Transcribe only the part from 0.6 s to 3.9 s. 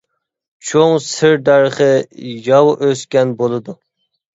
چوڭ سىر دەرىخى ياۋا ئۆسكەن بولىدۇ.